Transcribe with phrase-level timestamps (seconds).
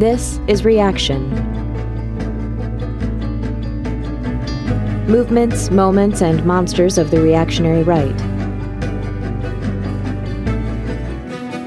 [0.00, 1.28] This is Reaction.
[5.06, 8.18] Movements, moments, and monsters of the reactionary right.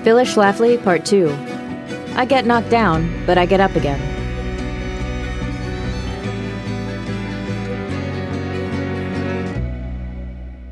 [0.03, 1.29] Phyllis Schlafly, Part 2.
[2.15, 3.99] I get knocked down, but I get up again.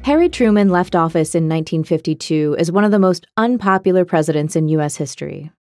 [0.03, 4.95] Harry Truman left office in 1952 as one of the most unpopular presidents in U.S.
[4.95, 5.51] history.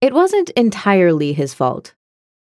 [0.00, 1.94] It wasn't entirely his fault.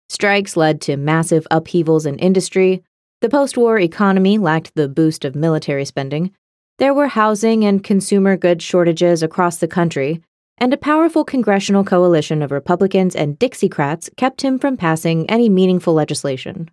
[0.09, 2.83] Strikes led to massive upheavals in industry,
[3.21, 6.33] the post war economy lacked the boost of military spending,
[6.79, 10.23] there were housing and consumer goods shortages across the country,
[10.59, 15.95] and a powerful congressional coalition of Republicans and Dixiecrats kept him from passing any meaningful
[15.95, 16.71] legislation.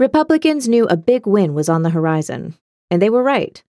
[0.00, 2.56] Republicans knew a big win was on the horizon,
[2.90, 3.62] and they were right.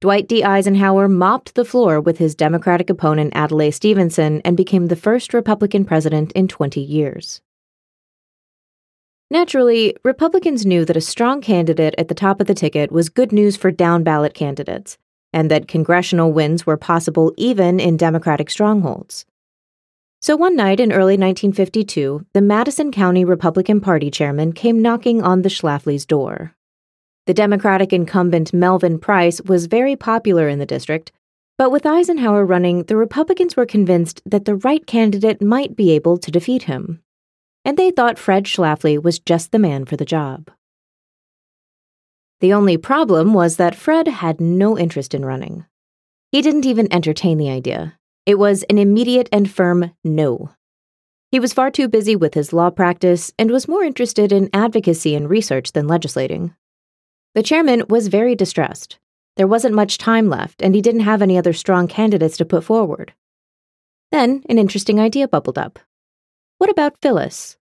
[0.00, 0.44] Dwight D.
[0.44, 5.84] Eisenhower mopped the floor with his Democratic opponent Adlai Stevenson and became the first Republican
[5.84, 7.40] president in 20 years.
[9.28, 13.32] Naturally, Republicans knew that a strong candidate at the top of the ticket was good
[13.32, 14.98] news for down ballot candidates,
[15.32, 19.26] and that congressional wins were possible even in Democratic strongholds.
[20.22, 25.42] So one night in early 1952, the Madison County Republican Party chairman came knocking on
[25.42, 26.54] the Schlafly's door.
[27.28, 31.12] The Democratic incumbent Melvin Price was very popular in the district,
[31.58, 36.16] but with Eisenhower running, the Republicans were convinced that the right candidate might be able
[36.16, 37.02] to defeat him.
[37.66, 40.50] And they thought Fred Schlafly was just the man for the job.
[42.40, 45.66] The only problem was that Fred had no interest in running.
[46.32, 47.98] He didn't even entertain the idea.
[48.24, 50.52] It was an immediate and firm no.
[51.30, 55.14] He was far too busy with his law practice and was more interested in advocacy
[55.14, 56.54] and research than legislating.
[57.38, 58.98] The chairman was very distressed.
[59.36, 62.64] There wasn't much time left, and he didn't have any other strong candidates to put
[62.64, 63.12] forward.
[64.10, 65.78] Then an interesting idea bubbled up.
[66.56, 67.56] What about Phyllis?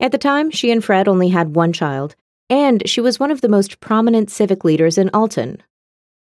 [0.00, 2.16] At the time, she and Fred only had one child,
[2.48, 5.62] and she was one of the most prominent civic leaders in Alton.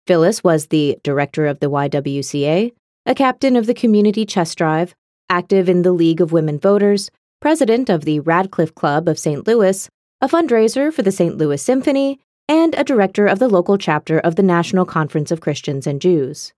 [0.08, 2.72] Phyllis was the director of the YWCA,
[3.06, 4.92] a captain of the Community Chest Drive,
[5.30, 9.46] active in the League of Women Voters, president of the Radcliffe Club of St.
[9.46, 9.88] Louis,
[10.20, 11.36] a fundraiser for the St.
[11.38, 12.18] Louis Symphony,
[12.48, 16.52] and a director of the local chapter of the National Conference of Christians and Jews.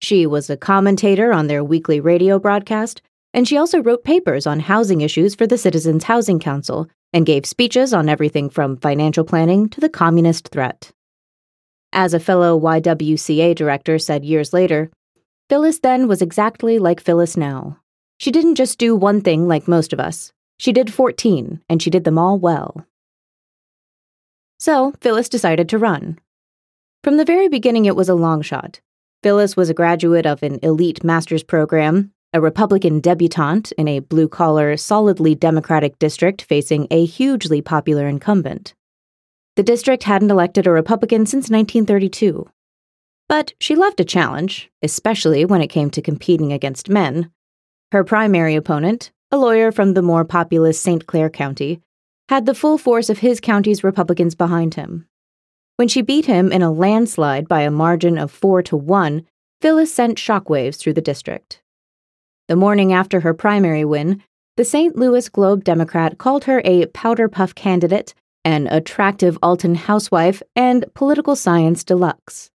[0.00, 3.00] She was a commentator on their weekly radio broadcast,
[3.32, 7.46] and she also wrote papers on housing issues for the Citizens Housing Council and gave
[7.46, 10.92] speeches on everything from financial planning to the communist threat.
[11.92, 14.90] As a fellow YWCA director said years later,
[15.48, 17.78] Phyllis then was exactly like Phyllis now.
[18.18, 20.32] She didn't just do one thing like most of us.
[20.58, 22.86] She did 14, and she did them all well.
[24.62, 26.20] So Phyllis decided to run.
[27.02, 28.80] From the very beginning, it was a long shot.
[29.24, 34.28] Phyllis was a graduate of an elite master's program, a Republican debutante in a blue
[34.28, 38.72] collar, solidly Democratic district facing a hugely popular incumbent.
[39.56, 42.48] The district hadn't elected a Republican since 1932.
[43.28, 47.32] But she loved a challenge, especially when it came to competing against men.
[47.90, 51.04] Her primary opponent, a lawyer from the more populous St.
[51.08, 51.80] Clair County,
[52.32, 55.06] had the full force of his county's Republicans behind him.
[55.76, 59.26] When she beat him in a landslide by a margin of 4 to 1,
[59.60, 61.60] Phyllis sent shockwaves through the district.
[62.48, 64.22] The morning after her primary win,
[64.56, 64.96] the St.
[64.96, 68.14] Louis Globe Democrat called her a powder puff candidate,
[68.46, 72.50] an attractive Alton housewife, and political science deluxe.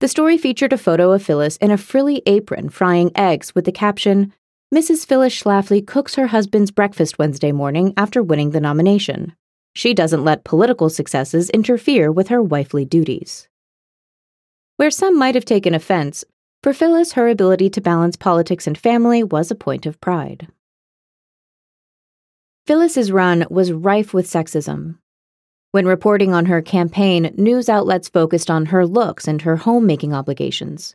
[0.00, 3.72] The story featured a photo of Phyllis in a frilly apron frying eggs with the
[3.72, 4.34] caption,
[4.72, 5.06] Mrs.
[5.06, 9.36] Phyllis Schlafly cooks her husband's breakfast Wednesday morning after winning the nomination.
[9.74, 13.48] She doesn't let political successes interfere with her wifely duties.
[14.78, 16.24] Where some might have taken offense,
[16.62, 20.48] for Phyllis, her ability to balance politics and family was a point of pride.
[22.66, 24.96] Phyllis's run was rife with sexism.
[25.72, 30.94] When reporting on her campaign, news outlets focused on her looks and her homemaking obligations.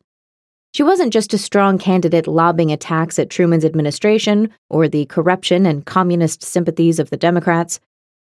[0.77, 5.83] She wasn't just a strong candidate lobbing attacks at Truman's administration or the corruption and
[5.83, 7.79] communist sympathies of the Democrats.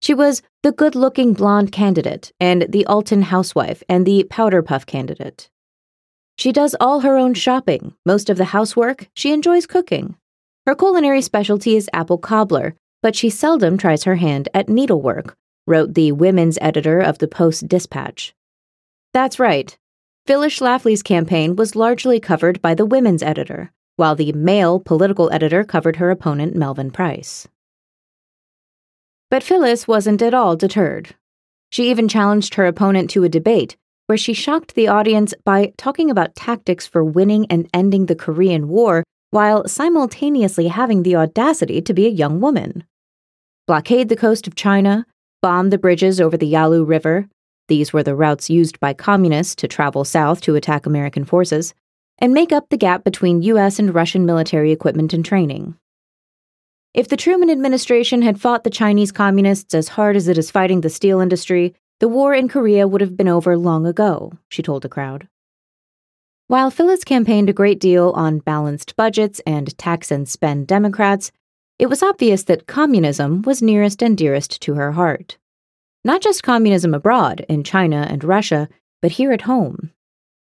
[0.00, 4.87] She was the good looking blonde candidate and the Alton housewife and the powder puff
[4.87, 5.50] candidate.
[6.38, 10.14] She does all her own shopping, most of the housework, she enjoys cooking.
[10.66, 15.94] Her culinary specialty is apple cobbler, but she seldom tries her hand at needlework, wrote
[15.94, 18.37] the women's editor of the Post Dispatch.
[19.12, 19.76] That's right,
[20.26, 25.62] Phyllis Schlafly's campaign was largely covered by the women's editor, while the male political editor
[25.62, 27.46] covered her opponent, Melvin Price.
[29.31, 31.14] But Phyllis wasn't at all deterred.
[31.70, 33.76] She even challenged her opponent to a debate
[34.06, 38.67] where she shocked the audience by talking about tactics for winning and ending the Korean
[38.67, 42.82] War while simultaneously having the audacity to be a young woman.
[43.69, 45.06] Blockade the coast of China,
[45.40, 47.29] bomb the bridges over the Yalu River,
[47.69, 51.75] these were the routes used by communists to travel south to attack American forces,
[52.19, 55.77] and make up the gap between US and Russian military equipment and training.
[56.95, 60.81] If the Truman administration had fought the Chinese communists as hard as it is fighting
[60.81, 64.83] the steel industry, the war in Korea would have been over long ago, she told
[64.83, 65.29] the crowd.
[66.49, 71.33] While Phyllis campaigned a great deal on balanced budgets and tax and spend Democrats,
[71.79, 75.37] it was obvious that communism was nearest and dearest to her heart.
[76.06, 78.69] Not just communism abroad, in China and Russia,
[79.03, 79.91] but here at home.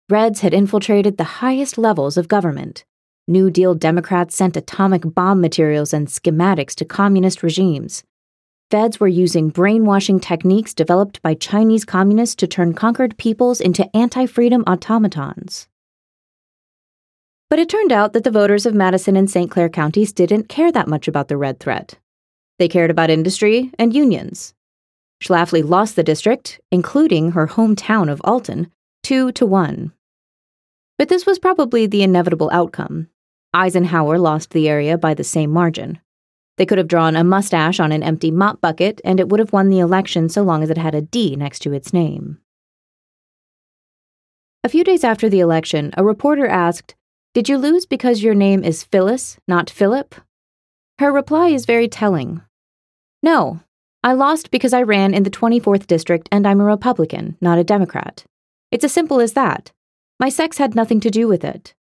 [0.09, 2.83] Reds had infiltrated the highest levels of government.
[3.25, 8.03] New Deal Democrats sent atomic bomb materials and schematics to communist regimes.
[8.69, 14.25] Feds were using brainwashing techniques developed by Chinese communists to turn conquered peoples into anti
[14.25, 15.69] freedom automatons.
[17.49, 19.49] But it turned out that the voters of Madison and St.
[19.49, 21.97] Clair counties didn't care that much about the red threat.
[22.59, 24.53] They cared about industry and unions.
[25.23, 28.71] Schlafly lost the district, including her hometown of Alton,
[29.03, 29.91] 2 to 1.
[30.97, 33.07] But this was probably the inevitable outcome.
[33.53, 35.99] Eisenhower lost the area by the same margin.
[36.57, 39.53] They could have drawn a mustache on an empty mop bucket, and it would have
[39.53, 42.39] won the election so long as it had a D next to its name.
[44.63, 46.95] A few days after the election, a reporter asked,
[47.33, 50.15] did you lose because your name is Phyllis, not Philip?
[50.99, 52.41] Her reply is very telling.
[53.21, 53.59] No,
[54.05, 57.63] I lost because I ran in the 24th district and I'm a Republican, not a
[57.63, 58.23] Democrat.
[58.69, 59.71] It's as simple as that.
[60.19, 61.73] My sex had nothing to do with it.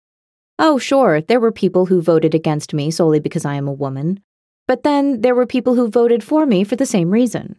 [0.57, 4.21] Oh, sure, there were people who voted against me solely because I am a woman.
[4.69, 7.57] But then there were people who voted for me for the same reason.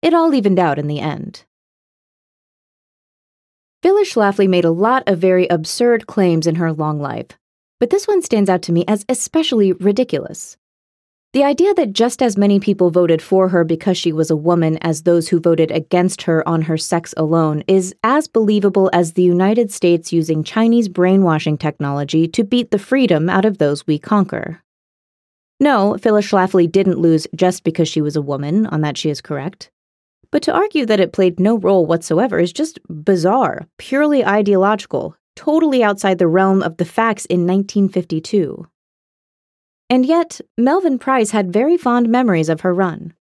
[0.00, 1.44] It all evened out in the end.
[3.82, 7.36] Phyllis Schlafly made a lot of very absurd claims in her long life,
[7.78, 10.56] but this one stands out to me as especially ridiculous.
[11.36, 14.78] The idea that just as many people voted for her because she was a woman
[14.78, 19.22] as those who voted against her on her sex alone is as believable as the
[19.22, 24.62] United States using Chinese brainwashing technology to beat the freedom out of those we conquer.
[25.60, 29.20] No, Phyllis Schlafly didn't lose just because she was a woman, on that she is
[29.20, 29.70] correct.
[30.30, 35.84] But to argue that it played no role whatsoever is just bizarre, purely ideological, totally
[35.84, 38.66] outside the realm of the facts in 1952.
[39.88, 43.14] And yet, Melvin Price had very fond memories of her run.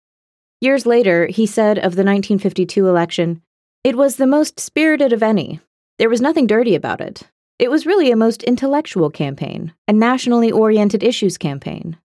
[0.61, 3.43] Years later, he said of the 1952 election,
[3.82, 5.61] It was the most spirited of any.
[5.99, 7.25] There was nothing dirty about it.
[7.58, 11.99] It was really a most intellectual campaign, a nationally oriented issues campaign.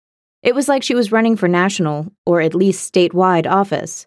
[0.43, 4.07] It was like she was running for national, or at least statewide, office.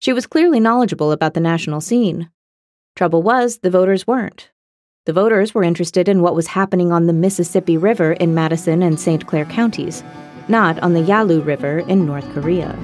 [0.00, 2.30] She was clearly knowledgeable about the national scene.
[2.96, 4.50] Trouble was, the voters weren't.
[5.06, 9.00] The voters were interested in what was happening on the Mississippi River in Madison and
[9.00, 9.26] St.
[9.26, 10.04] Clair counties,
[10.46, 12.76] not on the Yalu River in North Korea.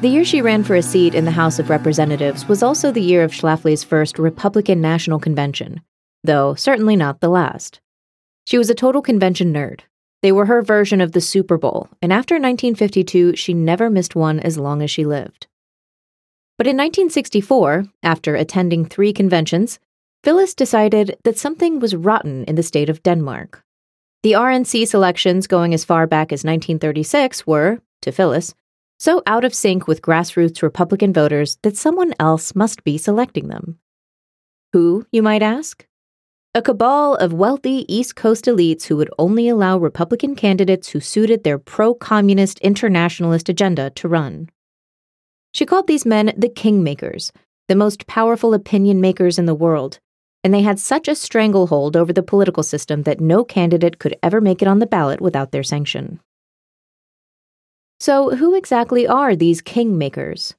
[0.00, 3.02] The year she ran for a seat in the House of Representatives was also the
[3.02, 5.82] year of Schlafly's first Republican National Convention,
[6.24, 7.80] though certainly not the last.
[8.46, 9.80] She was a total convention nerd.
[10.22, 14.40] They were her version of the Super Bowl, and after 1952, she never missed one
[14.40, 15.46] as long as she lived.
[16.58, 19.78] But in 1964, after attending three conventions,
[20.22, 23.64] Phyllis decided that something was rotten in the state of Denmark.
[24.22, 28.54] The RNC selections going as far back as 1936 were, to Phyllis,
[28.98, 33.78] so out of sync with grassroots Republican voters that someone else must be selecting them.
[34.74, 35.86] Who, you might ask?
[36.52, 41.44] A cabal of wealthy East Coast elites who would only allow Republican candidates who suited
[41.44, 44.50] their pro communist internationalist agenda to run.
[45.54, 47.30] She called these men the kingmakers,
[47.68, 50.00] the most powerful opinion makers in the world,
[50.42, 54.40] and they had such a stranglehold over the political system that no candidate could ever
[54.40, 56.18] make it on the ballot without their sanction.
[58.00, 60.54] So, who exactly are these kingmakers?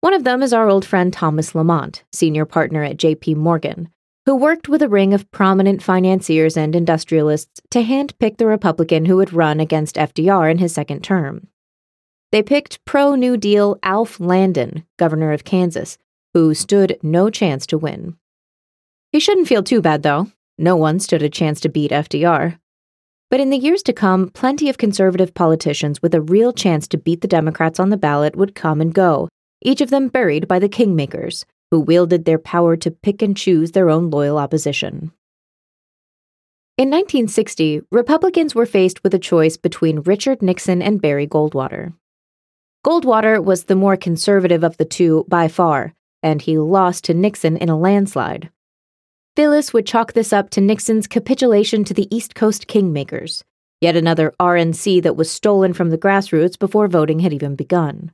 [0.00, 3.90] One of them is our old friend Thomas Lamont, senior partner at JP Morgan,
[4.30, 9.16] who worked with a ring of prominent financiers and industrialists to handpick the Republican who
[9.16, 11.48] would run against FDR in his second term.
[12.30, 15.98] They picked pro New Deal Alf Landon, governor of Kansas,
[16.32, 18.18] who stood no chance to win.
[19.10, 20.30] He shouldn't feel too bad, though.
[20.56, 22.56] No one stood a chance to beat FDR.
[23.30, 26.98] But in the years to come, plenty of conservative politicians with a real chance to
[26.98, 29.28] beat the Democrats on the ballot would come and go,
[29.60, 33.72] each of them buried by the kingmakers, who wielded their power to pick and choose
[33.72, 35.12] their own loyal opposition.
[36.76, 41.92] In 1960, Republicans were faced with a choice between Richard Nixon and Barry Goldwater.
[42.86, 47.58] Goldwater was the more conservative of the two by far, and he lost to Nixon
[47.58, 48.50] in a landslide.
[49.36, 53.42] Phyllis would chalk this up to Nixon's capitulation to the East Coast kingmakers,
[53.80, 58.10] yet another RNC that was stolen from the grassroots before voting had even begun.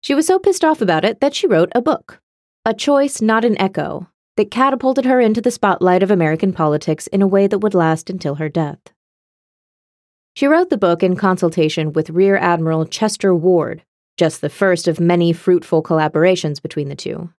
[0.00, 2.20] She was so pissed off about it that she wrote a book,
[2.64, 7.20] A Choice Not an Echo, that catapulted her into the spotlight of American politics in
[7.20, 8.78] a way that would last until her death.
[10.36, 13.82] She wrote the book in consultation with Rear Admiral Chester Ward,
[14.16, 17.30] just the first of many fruitful collaborations between the two.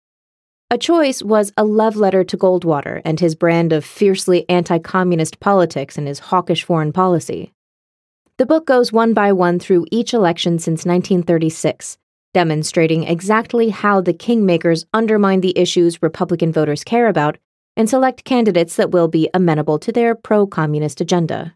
[0.73, 5.38] A Choice was a love letter to Goldwater and his brand of fiercely anti communist
[5.38, 7.52] politics and his hawkish foreign policy.
[8.38, 11.97] The book goes one by one through each election since 1936
[12.35, 17.39] demonstrating exactly how the kingmakers undermine the issues Republican voters care about
[17.77, 21.55] and select candidates that will be amenable to their pro communist agenda.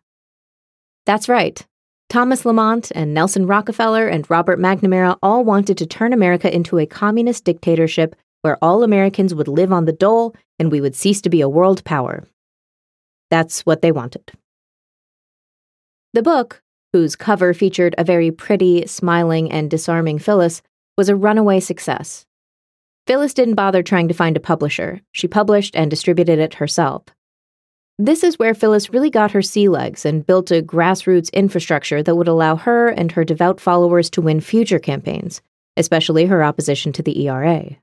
[1.05, 1.65] That's right.
[2.09, 6.87] Thomas Lamont and Nelson Rockefeller and Robert McNamara all wanted to turn America into a
[6.87, 11.31] communist dictatorship where all Americans would live on the dole and we would cease to
[11.31, 12.25] be a world power.
[13.31, 14.31] That's what they wanted.
[16.13, 16.63] The book,
[16.97, 20.63] whose cover featured a very pretty, smiling, and disarming Phyllis,
[20.97, 22.25] was a runaway success.
[23.07, 27.03] Phyllis didn't bother trying to find a publisher, she published and distributed it herself.
[27.99, 32.17] This is where Phyllis really got her sea legs and built a grassroots infrastructure that
[32.17, 35.43] would allow her and her devout followers to win future campaigns,
[35.77, 37.77] especially her opposition to the ERA.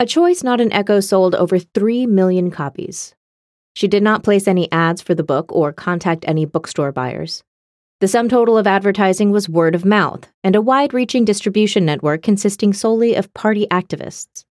[0.00, 3.14] A Choice Not an Echo sold over 3 million copies,
[3.78, 7.44] she did not place any ads for the book or contact any bookstore buyers.
[8.00, 12.20] The sum total of advertising was word of mouth and a wide reaching distribution network
[12.20, 14.44] consisting solely of party activists.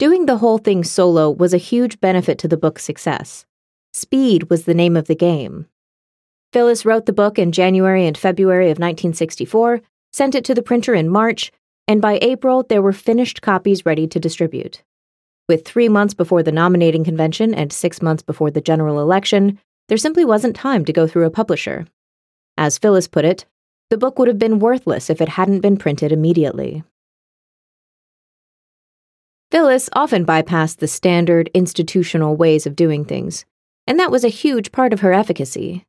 [0.00, 3.46] Doing the whole thing solo was a huge benefit to the book's success.
[3.92, 5.66] Speed was the name of the game.
[6.52, 9.80] Phyllis wrote the book in January and February of 1964,
[10.12, 11.52] sent it to the printer in March,
[11.86, 14.82] and by April there were finished copies ready to distribute.
[15.46, 19.58] With three months before the nominating convention and six months before the general election,
[19.88, 21.86] there simply wasn't time to go through a publisher.
[22.56, 23.44] As Phyllis put it,
[23.90, 26.82] the book would have been worthless if it hadn't been printed immediately.
[29.50, 33.44] Phyllis often bypassed the standard institutional ways of doing things,
[33.86, 35.84] and that was a huge part of her efficacy.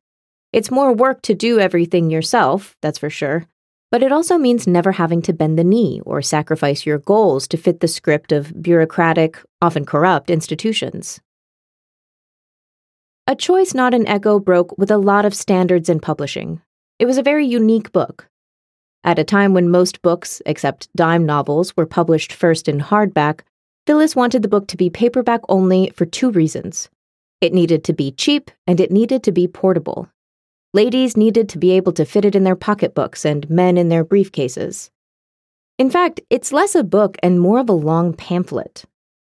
[0.52, 3.46] It's more work to do everything yourself, that's for sure,
[3.90, 7.56] but it also means never having to bend the knee or sacrifice your goals to
[7.56, 11.20] fit the script of bureaucratic, often corrupt institutions.
[13.26, 16.60] A Choice Not an Echo broke with a lot of standards in publishing.
[16.98, 18.28] It was a very unique book.
[19.02, 23.40] At a time when most books, except dime novels, were published first in hardback,
[23.86, 26.88] Phyllis wanted the book to be paperback only for two reasons.
[27.40, 30.08] It needed to be cheap and it needed to be portable.
[30.76, 34.04] Ladies needed to be able to fit it in their pocketbooks and men in their
[34.04, 34.90] briefcases.
[35.78, 38.84] In fact, it's less a book and more of a long pamphlet.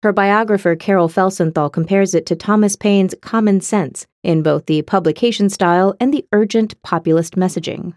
[0.05, 5.51] Her biographer Carol Felsenthal compares it to Thomas Paine's Common Sense in both the publication
[5.51, 7.97] style and the urgent populist messaging.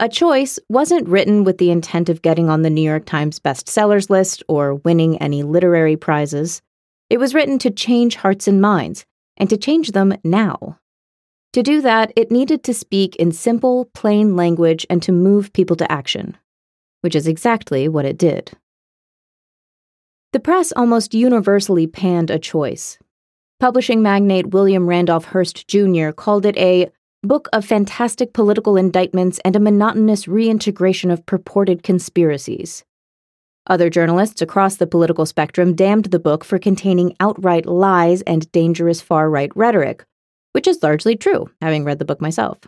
[0.00, 4.10] A Choice wasn't written with the intent of getting on the New York Times bestsellers
[4.10, 6.62] list or winning any literary prizes.
[7.10, 10.80] It was written to change hearts and minds, and to change them now.
[11.54, 15.74] To do that, it needed to speak in simple, plain language and to move people
[15.76, 16.36] to action,
[17.00, 18.52] which is exactly what it did.
[20.32, 22.98] The press almost universally panned a choice.
[23.58, 26.10] Publishing magnate William Randolph Hearst Jr.
[26.12, 26.88] called it a
[27.24, 32.84] book of fantastic political indictments and a monotonous reintegration of purported conspiracies.
[33.66, 39.00] Other journalists across the political spectrum damned the book for containing outright lies and dangerous
[39.00, 40.04] far right rhetoric,
[40.52, 42.58] which is largely true, having read the book myself.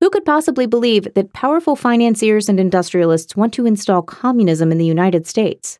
[0.00, 4.84] Who could possibly believe that powerful financiers and industrialists want to install communism in the
[4.84, 5.78] United States?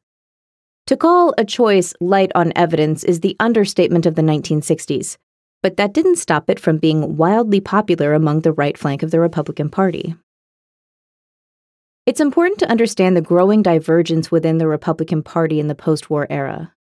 [0.86, 5.16] To call a choice light on evidence is the understatement of the 1960s,
[5.62, 9.20] but that didn't stop it from being wildly popular among the right flank of the
[9.20, 10.14] Republican Party.
[12.04, 16.26] It's important to understand the growing divergence within the Republican Party in the post war
[16.28, 16.73] era.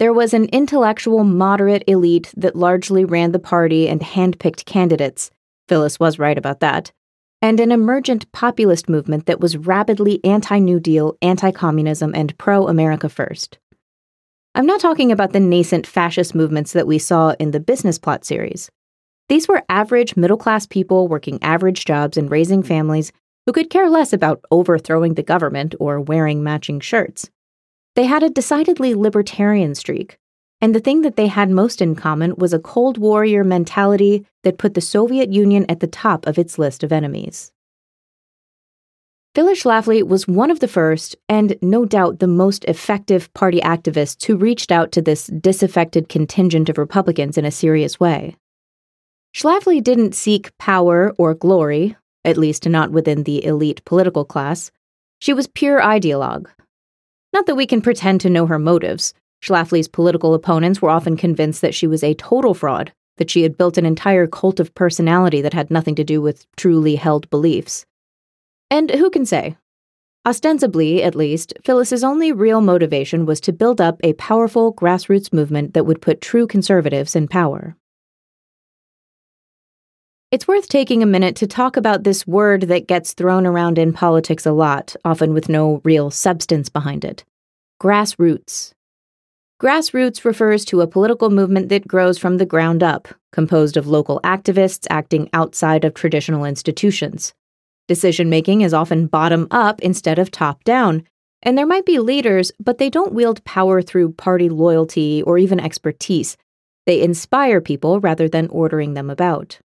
[0.00, 5.30] There was an intellectual moderate elite that largely ran the party and handpicked candidates.
[5.68, 6.90] Phyllis was right about that.
[7.42, 12.66] And an emergent populist movement that was rabidly anti New Deal, anti communism, and pro
[12.66, 13.58] America First.
[14.54, 18.24] I'm not talking about the nascent fascist movements that we saw in the Business Plot
[18.24, 18.70] series.
[19.28, 23.12] These were average middle class people working average jobs and raising families
[23.44, 27.28] who could care less about overthrowing the government or wearing matching shirts.
[27.96, 30.18] They had a decidedly libertarian streak,
[30.60, 34.58] And the thing that they had most in common was a Cold Warrior mentality that
[34.58, 37.52] put the Soviet Union at the top of its list of enemies.
[39.34, 44.24] Phyllis Schlafly was one of the first, and no doubt the most effective party activists
[44.24, 48.36] who reached out to this disaffected contingent of Republicans in a serious way.
[49.34, 54.72] Schlafly didn't seek power or glory, at least not within the elite political class.
[55.20, 56.48] She was pure ideologue.
[57.32, 59.14] Not that we can pretend to know her motives.
[59.42, 63.56] Schlafly's political opponents were often convinced that she was a total fraud, that she had
[63.56, 67.86] built an entire cult of personality that had nothing to do with truly held beliefs.
[68.70, 69.56] And who can say?
[70.26, 75.72] Ostensibly, at least, Phyllis's only real motivation was to build up a powerful grassroots movement
[75.72, 77.76] that would put true conservatives in power.
[80.30, 83.92] It's worth taking a minute to talk about this word that gets thrown around in
[83.92, 87.24] politics a lot, often with no real substance behind it
[87.82, 88.72] grassroots.
[89.60, 94.20] Grassroots refers to a political movement that grows from the ground up, composed of local
[94.22, 97.34] activists acting outside of traditional institutions.
[97.88, 101.02] Decision making is often bottom up instead of top down,
[101.42, 105.58] and there might be leaders, but they don't wield power through party loyalty or even
[105.58, 106.36] expertise.
[106.86, 109.58] They inspire people rather than ordering them about.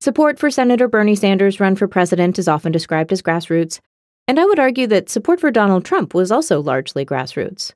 [0.00, 3.80] Support for Senator Bernie Sanders' run for president is often described as grassroots,
[4.28, 7.72] and I would argue that support for Donald Trump was also largely grassroots.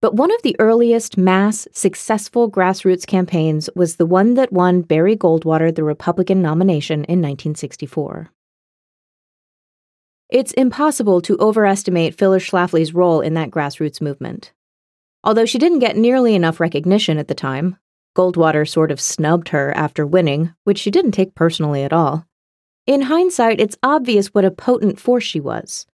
[0.00, 5.14] But one of the earliest mass, successful grassroots campaigns was the one that won Barry
[5.14, 8.30] Goldwater the Republican nomination in 1964.
[10.30, 14.52] It's impossible to overestimate Phyllis Schlafly's role in that grassroots movement.
[15.22, 17.76] Although she didn't get nearly enough recognition at the time,
[18.16, 22.26] Goldwater sort of snubbed her after winning, which she didn't take personally at all.
[22.86, 25.86] In hindsight, it's obvious what a potent force she was.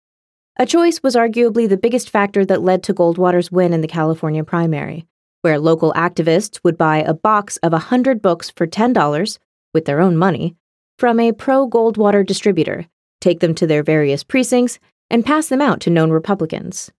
[0.58, 4.44] A choice was arguably the biggest factor that led to Goldwater's win in the California
[4.44, 5.06] primary,
[5.42, 9.38] where local activists would buy a box of 100 books for $10
[9.74, 10.56] with their own money
[10.98, 12.86] from a pro Goldwater distributor
[13.26, 14.78] take them to their various precincts,
[15.10, 16.90] and pass them out to known Republicans.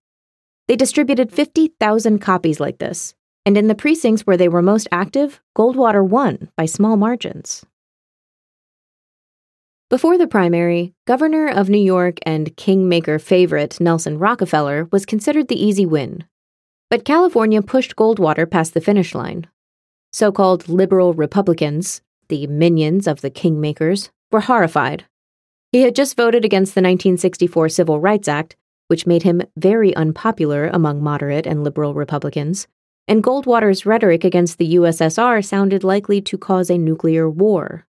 [0.66, 3.14] They distributed 50,000 copies like this,
[3.48, 7.64] and in the precincts where they were most active, Goldwater won by small margins.
[9.88, 15.64] Before the primary, Governor of New York and Kingmaker favorite Nelson Rockefeller was considered the
[15.64, 16.24] easy win.
[16.90, 19.46] But California pushed Goldwater past the finish line.
[20.12, 25.06] So called liberal Republicans, the minions of the Kingmakers, were horrified
[25.72, 28.56] he had just voted against the 1964 Civil Rights Act,
[28.88, 32.66] which made him very unpopular among moderate and liberal Republicans,
[33.08, 37.86] and Goldwater's rhetoric against the USSR sounded likely to cause a nuclear war.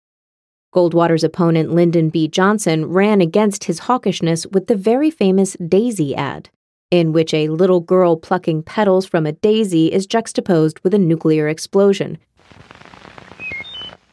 [0.74, 2.26] Goldwater's opponent, Lyndon B.
[2.26, 6.50] Johnson, ran against his hawkishness with the very famous Daisy ad,
[6.90, 11.46] in which a little girl plucking petals from a daisy is juxtaposed with a nuclear
[11.46, 12.18] explosion.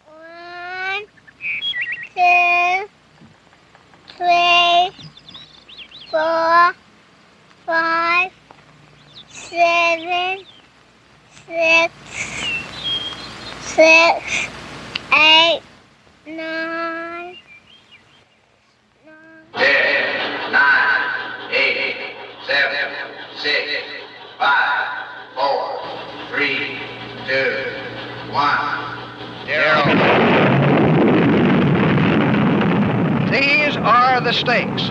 [0.05, 1.05] One,
[2.13, 2.87] two,
[4.17, 4.91] three,
[6.11, 6.75] four,
[7.65, 8.31] five,
[9.29, 10.45] seven,
[11.51, 11.93] six,
[13.59, 14.47] six,
[15.13, 15.61] eight,
[16.25, 17.37] nine.
[19.53, 22.15] Ten, nine, eight,
[22.47, 22.93] seven,
[23.35, 23.83] six,
[24.39, 25.79] five, four,
[26.29, 26.79] three,
[27.27, 27.67] two,
[28.31, 28.79] one,
[29.45, 29.83] zero.
[33.29, 34.87] These are the stakes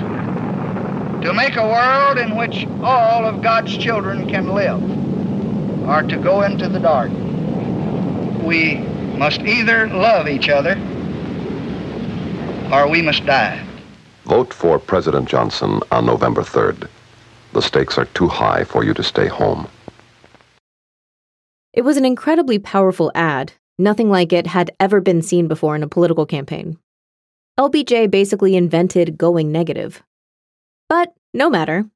[1.25, 5.00] to make a world in which all of God's children can live
[5.87, 7.11] or to go into the dark.
[8.43, 8.79] We
[9.19, 10.73] must either love each other
[12.73, 13.64] or we must die.
[14.25, 16.88] Vote for President Johnson on November 3rd.
[17.53, 19.69] The stakes are too high for you to stay home.
[21.73, 23.53] It was an incredibly powerful ad.
[23.79, 26.79] Nothing like it had ever been seen before in a political campaign.
[27.59, 30.03] LBJ basically invented going negative.
[30.88, 31.87] But no matter.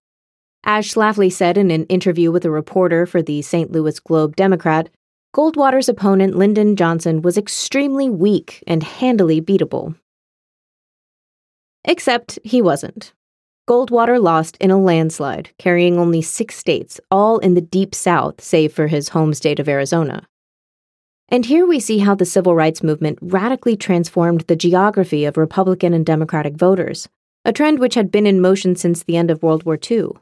[0.67, 3.71] As Schlafly said in an interview with a reporter for the St.
[3.71, 4.89] Louis Globe Democrat,
[5.35, 9.95] Goldwater's opponent Lyndon Johnson was extremely weak and handily beatable.
[11.85, 13.13] Except he wasn't.
[13.69, 18.73] Goldwater lost in a landslide, carrying only six states, all in the deep South, save
[18.73, 20.27] for his home state of Arizona.
[21.29, 25.93] And here we see how the civil rights movement radically transformed the geography of Republican
[25.93, 27.09] and Democratic voters,
[27.45, 30.13] a trend which had been in motion since the end of World War II.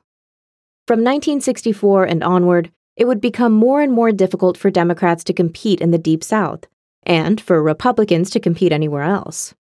[0.88, 5.81] From 1964 and onward, it would become more and more difficult for Democrats to compete
[5.81, 6.66] in the Deep South,
[7.05, 9.55] and for Republicans to compete anywhere else.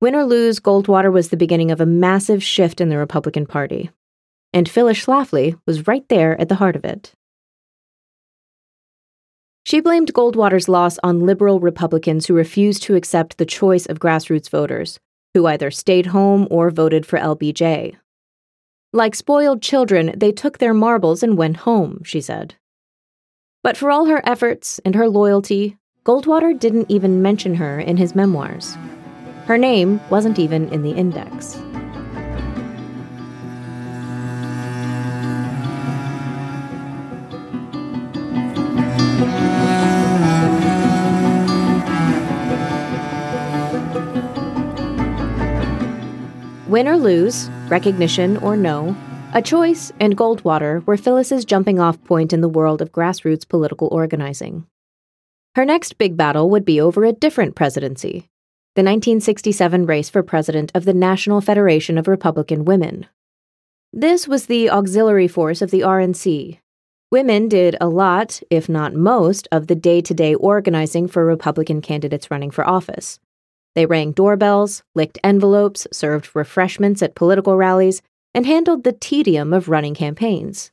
[0.00, 3.90] Win or lose, Goldwater was the beginning of a massive shift in the Republican Party.
[4.52, 7.12] And Phyllis Schlafly was right there at the heart of it.
[9.64, 14.48] She blamed Goldwater's loss on liberal Republicans who refused to accept the choice of grassroots
[14.48, 14.98] voters,
[15.34, 17.96] who either stayed home or voted for LBJ.
[18.92, 22.54] Like spoiled children, they took their marbles and went home, she said.
[23.62, 28.14] But for all her efforts and her loyalty, Goldwater didn't even mention her in his
[28.14, 28.78] memoirs.
[29.44, 31.56] Her name wasn't even in the index.
[46.68, 48.96] Win or lose, recognition or no,
[49.34, 53.88] a choice and Goldwater were Phyllis's jumping off point in the world of grassroots political
[53.92, 54.66] organizing.
[55.54, 58.28] Her next big battle would be over a different presidency
[58.74, 63.06] the 1967 race for president of the National Federation of Republican Women.
[63.92, 66.60] This was the auxiliary force of the RNC.
[67.10, 71.80] Women did a lot, if not most, of the day to day organizing for Republican
[71.80, 73.18] candidates running for office.
[73.78, 78.02] They rang doorbells, licked envelopes, served refreshments at political rallies,
[78.34, 80.72] and handled the tedium of running campaigns.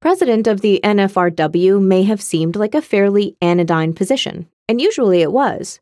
[0.00, 5.32] President of the NFRW may have seemed like a fairly anodyne position, and usually it
[5.32, 5.80] was.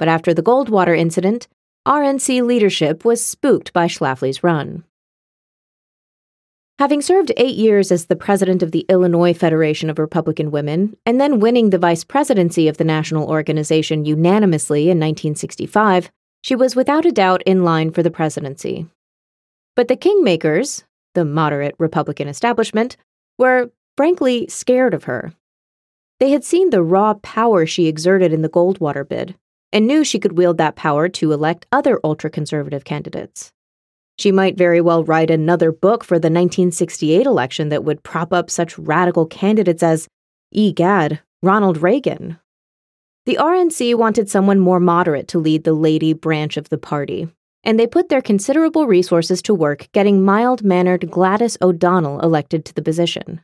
[0.00, 1.46] But after the Goldwater incident,
[1.86, 4.82] RNC leadership was spooked by Schlafly's run.
[6.78, 11.20] Having served eight years as the president of the Illinois Federation of Republican Women, and
[11.20, 16.10] then winning the vice presidency of the national organization unanimously in 1965,
[16.42, 18.86] she was without a doubt in line for the presidency.
[19.76, 22.96] But the Kingmakers, the moderate Republican establishment,
[23.38, 25.32] were, frankly, scared of her.
[26.20, 29.36] They had seen the raw power she exerted in the Goldwater bid,
[29.72, 33.52] and knew she could wield that power to elect other ultra conservative candidates.
[34.18, 38.50] She might very well write another book for the 1968 election that would prop up
[38.50, 40.08] such radical candidates as,
[40.52, 42.38] egad, Ronald Reagan.
[43.24, 47.28] The RNC wanted someone more moderate to lead the lady branch of the party,
[47.64, 52.74] and they put their considerable resources to work getting mild mannered Gladys O'Donnell elected to
[52.74, 53.40] the position.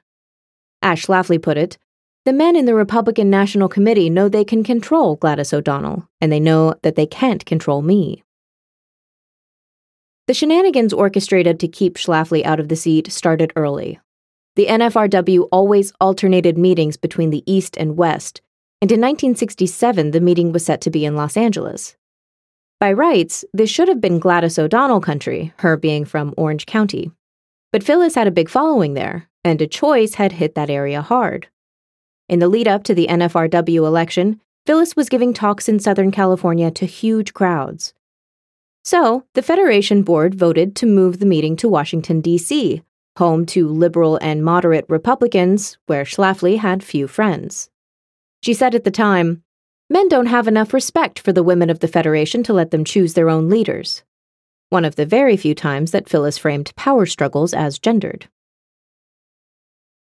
[0.83, 1.79] As Schlafly put it,
[2.25, 6.41] the men in the Republican National Committee know they can control Gladys O'Donnell, and they
[6.41, 8.23] know that they can't control me.
[10.29, 13.99] The shenanigans orchestrated to keep Schlafly out of the seat started early.
[14.57, 18.43] The NFRW always alternated meetings between the East and West,
[18.83, 21.97] and in 1967 the meeting was set to be in Los Angeles.
[22.79, 27.11] By rights, this should have been Gladys O'Donnell country, her being from Orange County.
[27.73, 31.49] But Phyllis had a big following there, and a choice had hit that area hard.
[32.29, 36.71] In the lead up to the NFRW election, Phyllis was giving talks in Southern California
[36.73, 37.95] to huge crowds.
[38.91, 42.81] So, the Federation Board voted to move the meeting to Washington, D.C.,
[43.19, 47.69] home to liberal and moderate Republicans, where Schlafly had few friends.
[48.43, 49.43] She said at the time,
[49.91, 53.13] Men don't have enough respect for the women of the Federation to let them choose
[53.13, 54.05] their own leaders.
[54.71, 58.31] One of the very few times that Phyllis framed power struggles as gendered.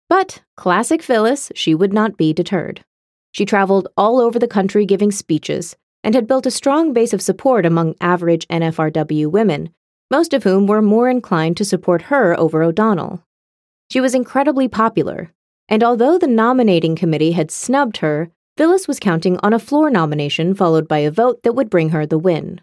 [0.09, 2.85] But, classic Phyllis, she would not be deterred.
[3.31, 7.21] She traveled all over the country giving speeches, and had built a strong base of
[7.21, 9.71] support among average NFRW women,
[10.11, 13.23] most of whom were more inclined to support her over O'Donnell.
[13.91, 15.33] She was incredibly popular,
[15.67, 20.53] and although the nominating committee had snubbed her, Phyllis was counting on a floor nomination
[20.53, 22.61] followed by a vote that would bring her the win.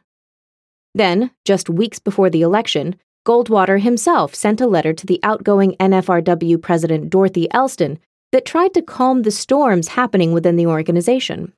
[0.94, 2.94] Then, just weeks before the election,
[3.26, 7.98] Goldwater himself sent a letter to the outgoing NFRW president Dorothy Elston
[8.30, 11.52] that tried to calm the storms happening within the organization.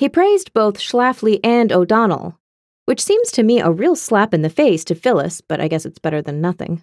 [0.00, 2.40] He praised both Schlafly and O'Donnell,
[2.86, 5.84] which seems to me a real slap in the face to Phyllis, but I guess
[5.84, 6.82] it's better than nothing.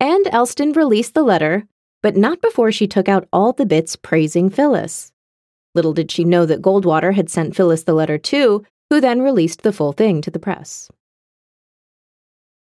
[0.00, 1.64] And Elston released the letter,
[2.02, 5.12] but not before she took out all the bits praising Phyllis.
[5.74, 9.60] Little did she know that Goldwater had sent Phyllis the letter too, who then released
[9.60, 10.90] the full thing to the press.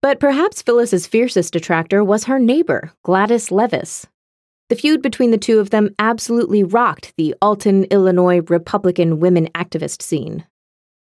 [0.01, 4.07] But perhaps Phyllis's fiercest detractor was her neighbor, Gladys Levis,
[4.69, 10.01] the feud between the two of them absolutely rocked the Alton, Illinois Republican women activist
[10.01, 10.45] scene.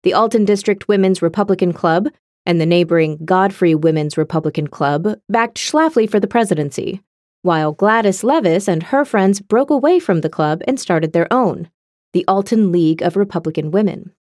[0.03, 2.09] The Alton District Women's Republican Club
[2.45, 7.01] and the neighboring Godfrey Women's Republican Club backed Schlafly for the presidency,
[7.41, 11.69] while Gladys Levis and her friends broke away from the club and started their own,
[12.13, 14.13] the Alton League of Republican Women.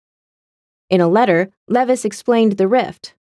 [0.88, 3.14] In a letter, Levis explained the rift,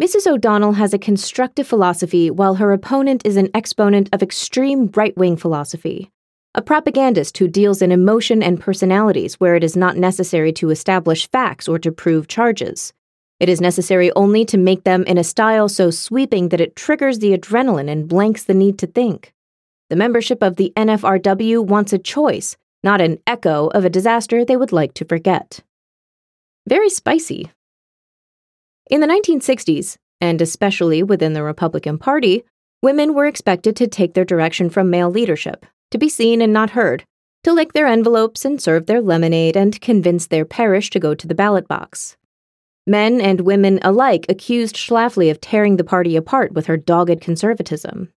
[0.00, 0.26] Mrs.
[0.26, 5.36] O'Donnell has a constructive philosophy while her opponent is an exponent of extreme right wing
[5.36, 6.10] philosophy.
[6.54, 11.28] A propagandist who deals in emotion and personalities where it is not necessary to establish
[11.28, 12.94] facts or to prove charges.
[13.40, 17.18] It is necessary only to make them in a style so sweeping that it triggers
[17.18, 19.34] the adrenaline and blanks the need to think.
[19.90, 24.56] The membership of the NFRW wants a choice, not an echo of a disaster they
[24.56, 25.60] would like to forget.
[26.66, 27.50] Very spicy.
[28.90, 32.42] In the 1960s, and especially within the Republican Party,
[32.82, 36.70] women were expected to take their direction from male leadership, to be seen and not
[36.70, 37.04] heard,
[37.44, 41.28] to lick their envelopes and serve their lemonade and convince their parish to go to
[41.28, 42.16] the ballot box.
[42.84, 48.12] Men and women alike accused Schlafly of tearing the party apart with her dogged conservatism.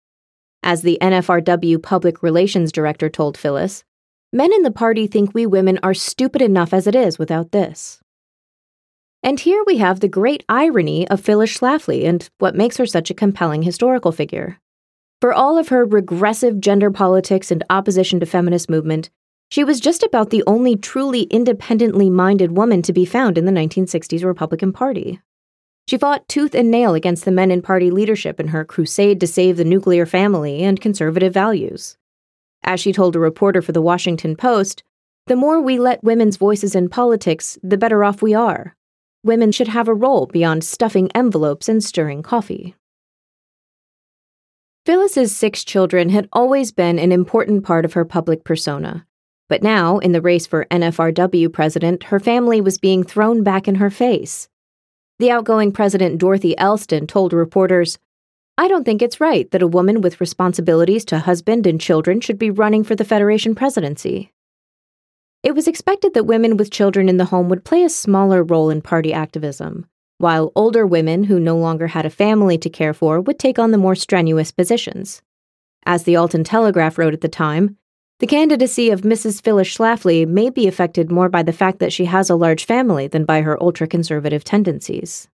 [0.62, 3.82] As the NFRW public relations director told Phyllis,
[4.32, 8.00] men in the party think we women are stupid enough as it is without this.
[9.22, 13.10] And here we have the great irony of Phyllis Schlafly and what makes her such
[13.10, 14.58] a compelling historical figure.
[15.20, 19.10] For all of her regressive gender politics and opposition to feminist movement,
[19.50, 23.52] she was just about the only truly independently minded woman to be found in the
[23.52, 25.20] 1960s Republican Party.
[25.86, 29.26] She fought tooth and nail against the men in party leadership in her crusade to
[29.26, 31.98] save the nuclear family and conservative values.
[32.62, 34.82] As she told a reporter for the Washington Post,
[35.26, 38.76] the more we let women's voices in politics, the better off we are.
[39.22, 42.74] Women should have a role beyond stuffing envelopes and stirring coffee.
[44.86, 49.06] Phyllis's six children had always been an important part of her public persona.
[49.48, 53.74] But now, in the race for NFRW president, her family was being thrown back in
[53.74, 54.48] her face.
[55.18, 57.98] The outgoing president, Dorothy Elston, told reporters,
[58.56, 62.38] I don't think it's right that a woman with responsibilities to husband and children should
[62.38, 64.32] be running for the Federation presidency.
[65.42, 68.68] It was expected that women with children in the home would play a smaller role
[68.68, 69.86] in party activism,
[70.18, 73.70] while older women who no longer had a family to care for would take on
[73.70, 75.22] the more strenuous positions.
[75.86, 77.78] As the Alton Telegraph wrote at the time,
[78.18, 79.42] the candidacy of Mrs.
[79.42, 83.06] Phyllis Schlafly may be affected more by the fact that she has a large family
[83.06, 85.26] than by her ultra conservative tendencies.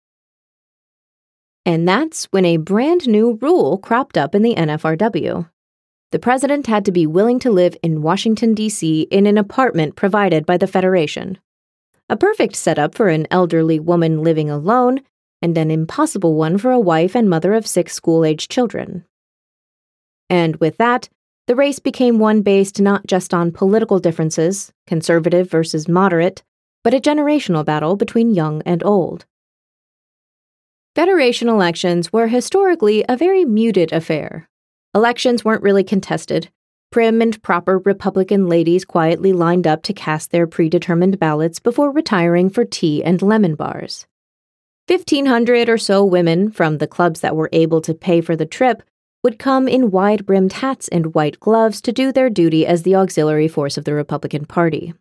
[1.64, 5.50] And that's when a brand new rule cropped up in the NFRW.
[6.12, 9.02] The president had to be willing to live in Washington, D.C.
[9.10, 11.38] in an apartment provided by the Federation.
[12.08, 15.00] A perfect setup for an elderly woman living alone,
[15.42, 19.04] and an impossible one for a wife and mother of six school aged children.
[20.30, 21.08] And with that,
[21.46, 26.42] the race became one based not just on political differences, conservative versus moderate,
[26.84, 29.26] but a generational battle between young and old.
[30.94, 34.48] Federation elections were historically a very muted affair.
[34.96, 36.48] Elections weren't really contested,
[36.90, 42.48] Prim and proper Republican ladies quietly lined up to cast their predetermined ballots before retiring
[42.48, 44.06] for tea and lemon bars.
[44.88, 48.82] 1,500 or so women from the clubs that were able to pay for the trip
[49.22, 52.96] would come in wide brimmed hats and white gloves to do their duty as the
[52.96, 54.94] auxiliary force of the Republican Party.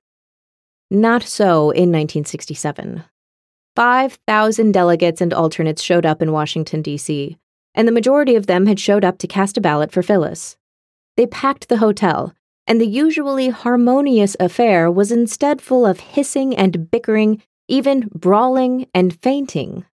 [0.91, 3.05] Not so in 1967.
[3.77, 7.37] 5,000 delegates and alternates showed up in Washington, D.C.,
[7.75, 10.57] and the majority of them had showed up to cast a ballot for Phyllis.
[11.17, 12.33] They packed the hotel,
[12.65, 19.19] and the usually harmonious affair was instead full of hissing and bickering, even brawling and
[19.21, 19.85] fainting.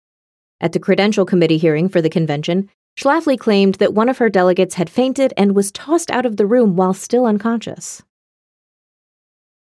[0.61, 4.77] At the Credential Committee hearing for the convention, Schlafly claimed that one of her delegates
[4.77, 8.03] had fainted and was tossed out of the room while still unconscious.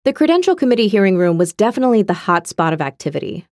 [0.04, 3.46] The Credential Committee hearing room was definitely the hot spot of activity.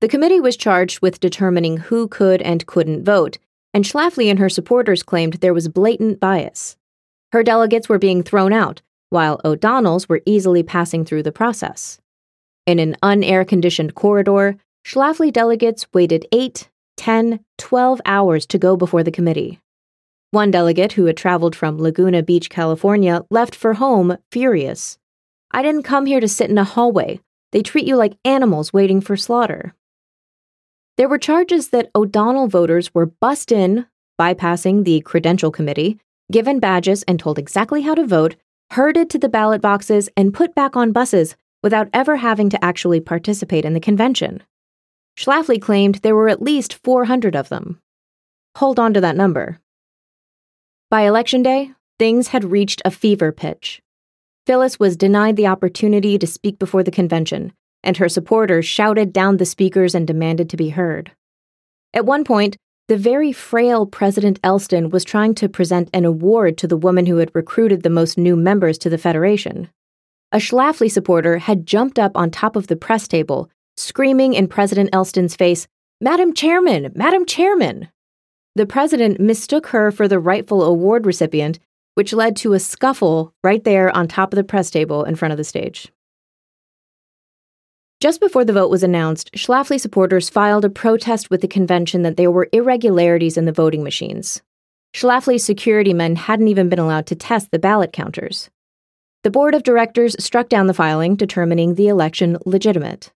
[0.00, 3.38] The committee was charged with determining who could and couldn't vote,
[3.74, 6.76] and Schlafly and her supporters claimed there was blatant bias.
[7.32, 12.00] Her delegates were being thrown out, while O'Donnell's were easily passing through the process.
[12.66, 14.56] In an unair conditioned corridor,
[14.86, 19.58] Schlafly delegates waited 8, 10, 12 hours to go before the committee.
[20.30, 24.98] One delegate who had traveled from Laguna Beach, California, left for home furious.
[25.50, 27.20] I didn't come here to sit in a hallway.
[27.52, 29.74] They treat you like animals waiting for slaughter.
[30.96, 33.86] There were charges that O'Donnell voters were bussed in,
[34.20, 35.98] bypassing the credential committee,
[36.30, 38.36] given badges and told exactly how to vote,
[38.70, 43.00] herded to the ballot boxes, and put back on buses without ever having to actually
[43.00, 44.42] participate in the convention.
[45.18, 47.80] Schlafly claimed there were at least 400 of them.
[48.58, 49.60] Hold on to that number.
[50.90, 53.82] By election day, things had reached a fever pitch.
[54.46, 57.52] Phyllis was denied the opportunity to speak before the convention,
[57.84, 61.12] and her supporters shouted down the speakers and demanded to be heard.
[61.92, 62.56] At one point,
[62.88, 67.18] the very frail President Elston was trying to present an award to the woman who
[67.18, 69.70] had recruited the most new members to the Federation.
[70.32, 74.90] A Schlafly supporter had jumped up on top of the press table, screaming in President
[74.92, 75.66] Elston's face,
[76.00, 76.92] Madam Chairman!
[76.94, 77.88] Madam Chairman!
[78.56, 81.58] The president mistook her for the rightful award recipient,
[81.94, 85.32] which led to a scuffle right there on top of the press table in front
[85.32, 85.90] of the stage.
[88.00, 92.16] Just before the vote was announced, Schlafly supporters filed a protest with the convention that
[92.16, 94.42] there were irregularities in the voting machines.
[94.94, 98.50] Schlafly's security men hadn't even been allowed to test the ballot counters.
[99.24, 103.10] The board of directors struck down the filing, determining the election legitimate.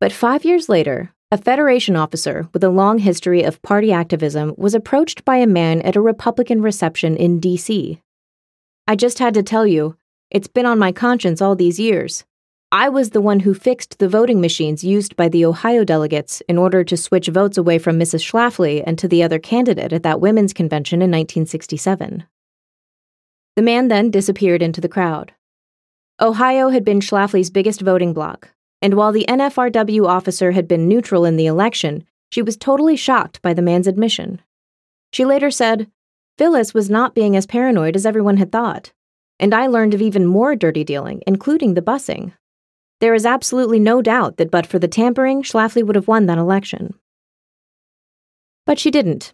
[0.00, 4.74] But five years later, a Federation officer with a long history of party activism was
[4.74, 8.00] approached by a man at a Republican reception in D.C.
[8.88, 9.96] I just had to tell you,
[10.30, 12.24] it's been on my conscience all these years.
[12.72, 16.56] I was the one who fixed the voting machines used by the Ohio delegates in
[16.56, 18.22] order to switch votes away from Mrs.
[18.22, 22.24] Schlafly and to the other candidate at that women's convention in 1967.
[23.56, 25.32] The man then disappeared into the crowd.
[26.20, 31.24] Ohio had been Schlafly's biggest voting bloc, and while the NFRW officer had been neutral
[31.24, 34.40] in the election, she was totally shocked by the man's admission.
[35.12, 35.90] She later said,
[36.38, 38.92] Phyllis was not being as paranoid as everyone had thought,
[39.40, 42.32] and I learned of even more dirty dealing, including the busing.
[43.00, 46.38] There is absolutely no doubt that but for the tampering, Schlafly would have won that
[46.38, 46.94] election.
[48.66, 49.32] But she didn't.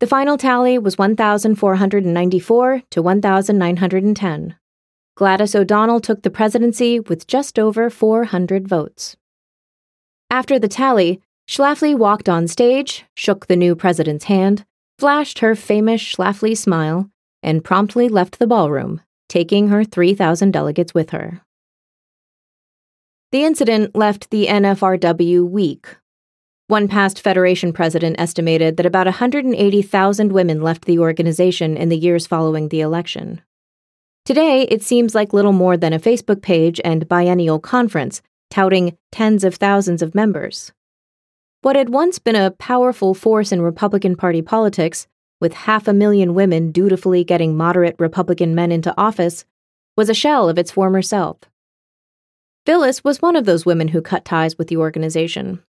[0.00, 4.56] The final tally was 1,494 to 1,910.
[5.16, 9.16] Gladys O'Donnell took the presidency with just over 400 votes.
[10.30, 14.64] After the tally, Schlafly walked on stage, shook the new president's hand,
[14.98, 17.10] flashed her famous Schlafly smile,
[17.42, 21.42] and promptly left the ballroom, taking her 3,000 delegates with her.
[23.30, 25.98] The incident left the NFRW weak.
[26.68, 32.26] One past Federation president estimated that about 180,000 women left the organization in the years
[32.26, 33.42] following the election.
[34.24, 39.44] Today, it seems like little more than a Facebook page and biennial conference touting tens
[39.44, 40.72] of thousands of members.
[41.60, 45.06] What had once been a powerful force in Republican Party politics,
[45.38, 49.44] with half a million women dutifully getting moderate Republican men into office,
[49.98, 51.36] was a shell of its former self.
[52.68, 55.62] Phyllis was one of those women who cut ties with the organization.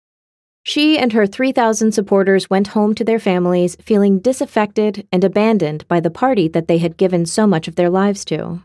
[0.64, 6.00] She and her 3,000 supporters went home to their families feeling disaffected and abandoned by
[6.00, 8.64] the party that they had given so much of their lives to.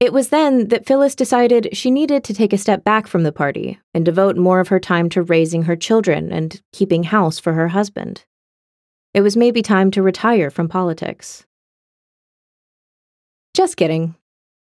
[0.00, 3.32] It was then that Phyllis decided she needed to take a step back from the
[3.32, 7.52] party and devote more of her time to raising her children and keeping house for
[7.52, 8.24] her husband.
[9.12, 11.44] It was maybe time to retire from politics.
[13.52, 14.14] Just kidding.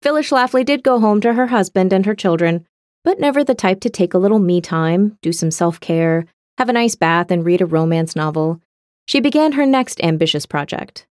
[0.03, 2.67] Phyllis Schlafly did go home to her husband and her children,
[3.05, 6.27] but never the type to take a little me time, do some self care,
[6.59, 8.61] have a nice bath, and read a romance novel.
[9.07, 11.07] She began her next ambitious project.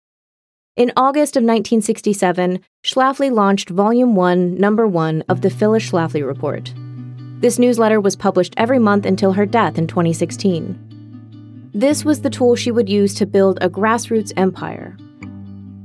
[0.76, 6.74] In August of 1967, Schlafly launched Volume 1, Number 1 of the Phyllis Schlafly Report.
[7.42, 11.70] This newsletter was published every month until her death in 2016.
[11.76, 14.98] This was the tool she would use to build a grassroots empire.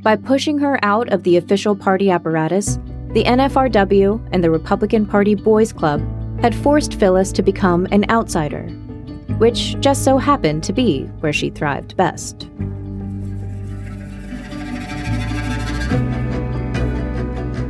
[0.03, 2.79] By pushing her out of the official party apparatus,
[3.19, 6.01] the NFRW and the Republican Party Boys Club
[6.41, 8.69] had forced Phyllis to become an outsider,
[9.39, 12.49] which just so happened to be where she thrived best.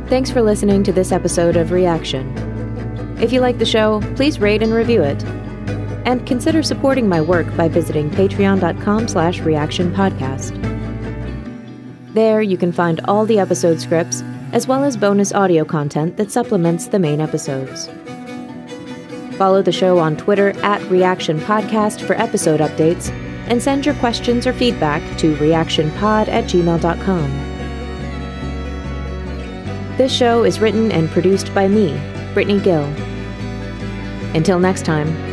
[0.07, 2.31] Thanks for listening to this episode of Reaction.
[3.19, 5.23] If you like the show, please rate and review it.
[6.05, 12.13] And consider supporting my work by visiting patreon.com slash reactionpodcast.
[12.13, 14.21] There you can find all the episode scripts
[14.53, 17.89] as well as bonus audio content that supplements the main episodes.
[19.37, 23.09] Follow the show on Twitter at Reaction Podcast for episode updates,
[23.47, 27.49] and send your questions or feedback to reactionpod at gmail.com.
[29.97, 31.91] This show is written and produced by me,
[32.33, 32.83] Brittany Gill.
[34.35, 35.28] Until next time,